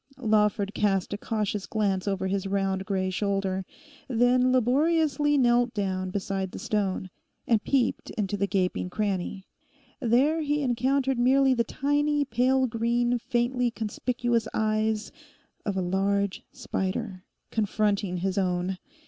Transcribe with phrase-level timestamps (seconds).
[0.17, 3.65] Lawford cast a cautious glance over his round grey shoulder,
[4.07, 7.11] then laboriously knelt down beside the stone,
[7.45, 9.45] and peeped into the gaping cranny.
[9.99, 15.11] There he encountered merely the tiny, pale green, faintly conspicuous eyes
[15.67, 18.79] of a large spider, confronting his own.